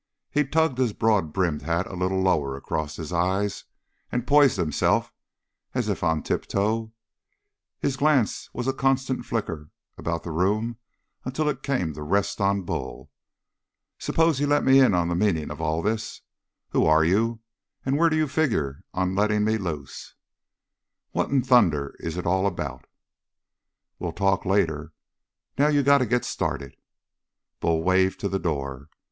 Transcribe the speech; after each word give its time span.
He 0.31 0.43
tugged 0.43 0.79
his 0.79 0.93
broad 0.93 1.31
brimmed 1.31 1.61
hat 1.61 1.85
a 1.85 1.93
little 1.93 2.19
lower 2.23 2.57
across 2.57 2.95
his 2.95 3.13
eyes 3.13 3.65
and 4.11 4.25
poised 4.25 4.57
himself, 4.57 5.13
as 5.75 5.89
if 5.89 6.03
on 6.03 6.23
tiptoe; 6.23 6.91
his 7.79 7.97
glance 7.97 8.49
was 8.51 8.67
a 8.67 8.73
constant 8.73 9.27
flicker 9.27 9.69
about 9.99 10.23
the 10.23 10.31
room 10.31 10.77
until 11.23 11.47
it 11.47 11.61
came 11.61 11.93
to 11.93 12.01
rest 12.01 12.41
on 12.41 12.63
Bull. 12.63 13.11
"Suppose 13.99 14.39
you 14.39 14.47
lemme 14.47 14.69
in 14.69 14.95
on 14.95 15.07
the 15.07 15.13
meaning 15.13 15.51
of 15.51 15.61
all 15.61 15.83
this. 15.83 16.21
Who 16.71 16.87
are 16.87 17.03
you 17.03 17.41
and 17.85 17.95
where 17.95 18.09
do 18.09 18.15
you 18.17 18.27
figure 18.27 18.81
on 18.95 19.13
letting 19.13 19.43
me 19.43 19.59
loose? 19.59 20.15
What 21.11 21.29
in 21.29 21.43
thunder 21.43 21.95
is 21.99 22.17
it 22.17 22.25
all 22.25 22.47
about?" 22.47 22.85
"We'll 23.99 24.13
talk 24.13 24.45
later. 24.47 24.93
Now 25.59 25.67
you 25.67 25.83
got 25.83 25.99
to 25.99 26.07
get 26.07 26.25
started." 26.25 26.75
Bull 27.59 27.83
waved 27.83 28.19
to 28.21 28.27
the 28.29 28.39
door. 28.39 28.89